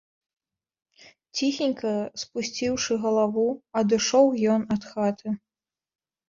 Ціхенька, 1.39 1.91
спусціўшы 2.21 2.97
галаву, 3.03 3.45
адышоў 3.83 4.27
ён 4.55 4.61
ад 4.79 4.91
хаты. 4.95 5.37